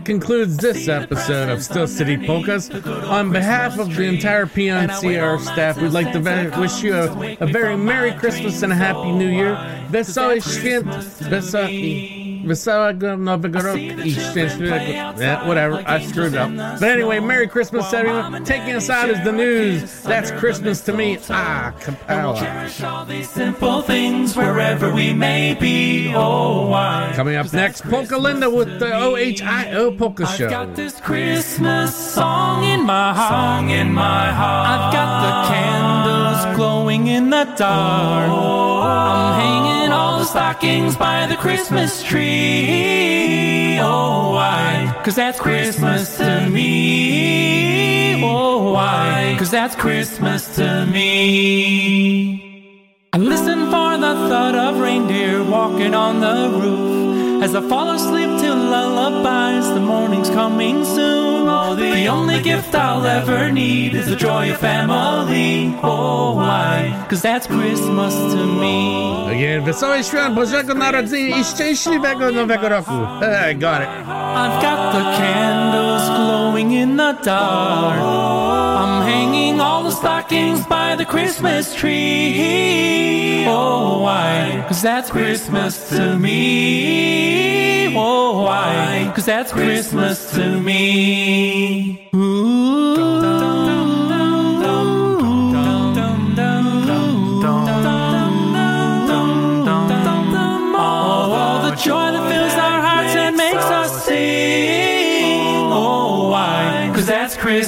that 0.03 0.11
concludes 0.11 0.57
this 0.57 0.87
episode 0.87 1.49
of 1.49 1.63
Steel 1.63 1.87
City 1.87 2.17
Polkas. 2.17 2.69
On 2.69 3.31
behalf 3.31 3.79
of 3.79 3.95
the 3.95 4.03
entire 4.03 4.45
PNCR 4.45 5.39
staff, 5.39 5.81
we'd 5.81 5.91
like 5.91 6.11
to 6.13 6.19
ve- 6.19 6.49
wish 6.59 6.83
you 6.83 6.93
a, 6.93 7.37
a 7.39 7.47
very 7.47 7.77
Merry 7.77 8.11
Christmas 8.13 8.63
and 8.63 8.71
a 8.73 8.75
Happy 8.75 9.11
New 9.11 9.29
Year. 9.29 9.55
Wesołe 9.91 10.41
święt, 10.41 10.87
wesołe, 11.29 11.69
wesołego 12.45 13.17
Nowego 13.17 13.61
Roku 13.61 13.77
i 14.03 14.11
szczęśliwego, 14.15 14.85
yeah, 15.19 15.43
whatever, 15.45 15.79
I 15.87 16.05
screwed 16.07 16.35
up. 16.35 16.49
But 16.79 16.89
anyway, 16.89 17.21
Merry 17.21 17.47
Christmas 17.47 17.93
everyone. 17.93 18.43
Taking 18.45 18.75
us 18.75 18.89
out 18.89 19.09
is 19.09 19.23
the 19.23 19.31
news. 19.31 20.01
That's 20.03 20.31
Christmas 20.31 20.81
to 20.81 20.93
me. 20.93 21.17
Ah, 21.29 21.71
Capella. 21.79 22.39
Cherish 22.39 22.83
all 22.83 23.05
these 23.05 23.29
simple 23.29 23.81
things 23.81 24.35
wherever 24.35 24.93
we 24.93 25.13
may 25.13 25.53
be. 25.59 26.13
Oh, 26.15 26.67
why? 26.69 27.11
Coming 27.15 27.35
up 27.37 27.53
next, 27.53 27.83
Polka 27.89 28.17
Linda 28.17 28.49
with 28.49 28.79
the 28.79 28.93
OHIO 28.93 29.91
Polka 29.97 30.23
I've 30.23 30.37
Show. 30.37 30.49
got 30.49 30.75
this 30.75 30.99
Christmas 31.01 31.95
song 31.95 32.63
in 32.63 32.85
my 32.85 33.13
heart. 33.13 33.29
Song 33.31 33.69
in 33.69 33.91
my 33.93 34.31
heart. 34.31 34.67
I've 34.69 34.93
got 34.93 35.21
the 35.21 35.53
candles 35.53 35.72
glowing 36.53 37.07
in 37.07 37.29
the 37.29 37.45
dark. 37.57 38.29
I'm 38.29 39.41
hanging 39.41 39.91
all 39.91 40.19
the 40.19 40.25
stockings 40.25 40.95
by 40.95 41.27
the 41.27 41.35
Christmas 41.35 42.03
tree. 42.03 43.79
Oh, 43.79 44.31
why? 44.33 45.01
Cause 45.03 45.15
that's 45.15 45.39
Christmas 45.39 46.17
to 46.17 46.47
me. 46.49 48.23
Oh, 48.23 48.71
why? 48.73 49.35
Cause 49.37 49.51
that's 49.51 49.75
Christmas 49.75 50.55
to 50.55 50.85
me. 50.85 52.43
I 53.13 53.17
listen 53.17 53.65
for 53.71 53.97
the 53.97 54.13
thud 54.29 54.55
of 54.55 54.79
reindeer 54.79 55.43
walking 55.43 55.93
on 55.93 56.19
the 56.19 56.49
roof 56.59 56.92
as 57.43 57.53
I 57.55 57.61
fall 57.67 57.89
asleep 57.91 58.29
to 58.43 58.49
lullabies. 58.55 59.67
The 59.73 59.81
morning's 59.81 60.29
coming 60.29 60.85
soon. 60.85 61.49
Oh, 61.49 61.75
the 61.75 62.07
only 62.07 62.41
gift 62.41 62.73
I'll 62.73 63.05
ever 63.05 63.51
need 63.51 63.95
is 63.95 64.05
the 64.07 64.15
joy 64.15 64.51
of 64.53 64.59
family. 64.59 65.77
Oh, 65.83 66.35
why? 66.35 67.05
Cause 67.09 67.21
that's 67.21 67.45
Christmas 67.45 68.15
to 68.33 68.45
me. 68.61 69.27
Again, 69.35 69.63
Wesołe 69.65 70.03
Świąt 70.03 70.35
Bożego 70.35 70.73
Narodzenia 70.73 71.37
i 71.37 71.43
Szczęśliwego 71.43 72.31
Nowego 72.31 72.69
Roku. 72.69 72.91
I 72.91 73.55
got 73.55 73.81
it. 73.81 73.89
I've 74.41 74.61
got 74.61 74.93
the 74.93 75.03
candles 75.17 76.03
glowing 76.09 76.71
in 76.71 76.97
the 76.97 77.13
dark. 77.23 77.99
I'm 77.99 79.01
hanging 79.01 79.42
all 79.83 79.89
the 79.89 79.95
stockings 79.95 80.65
by 80.67 80.95
the 80.95 81.03
Christmas 81.03 81.75
tree. 81.75 83.43
Oh, 83.45 83.99
why? 84.01 84.63
Cause 84.69 84.81
that's 84.81 85.09
Christmas 85.09 85.89
to 85.89 86.17
me. 86.17 87.93
Oh, 87.93 88.43
why? 88.43 89.11
Cause 89.13 89.25
that's 89.25 89.51
Christmas 89.51 90.31
to 90.35 90.57
me. 90.61 92.09
All 92.13 92.62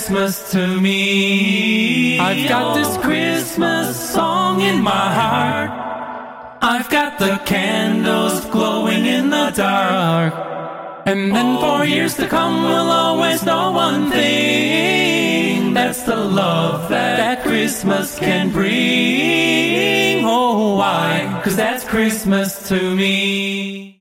Christmas 0.06 0.52
to 0.52 0.80
me. 0.82 2.20
I've 2.20 2.48
got 2.48 2.76
this 2.76 2.96
Christmas 2.98 3.98
song 4.14 4.62
in 4.62 4.84
my 4.84 4.92
heart. 4.92 5.72
I've 6.62 6.88
got 6.92 7.18
the 7.18 7.42
candles 7.44 8.46
glowing 8.46 9.08
in 9.08 9.32
the 9.32 9.50
dark. 9.50 10.32
And 11.08 11.36
then 11.36 11.60
for 11.60 11.84
years 11.86 12.14
to 12.18 12.28
come, 12.28 12.66
we'll 12.66 12.92
always 12.92 13.44
know 13.44 13.72
one 13.72 14.12
thing. 14.12 15.74
That's 15.74 16.04
the 16.04 16.18
love 16.18 16.88
that, 16.90 17.42
Christmas 17.42 18.20
can 18.20 18.52
bring. 18.52 20.24
Oh, 20.24 20.76
why? 20.76 21.42
Cause 21.44 21.56
that's 21.56 21.84
Christmas 21.84 22.70
to 22.70 22.96
me. 22.96 23.86